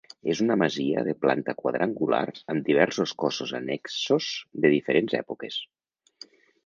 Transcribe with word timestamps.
És 0.33 0.39
una 0.43 0.55
masia 0.59 1.03
de 1.07 1.13
planta 1.25 1.53
quadrangular 1.59 2.21
amb 2.53 2.65
diversos 2.71 3.13
cossos 3.25 3.53
annexos 3.61 4.31
de 4.65 4.73
diferents 4.77 5.19
èpoques. 5.21 5.61